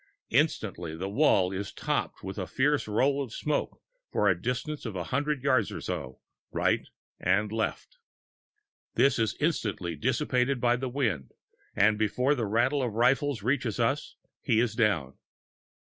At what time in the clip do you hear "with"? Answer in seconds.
2.23-2.39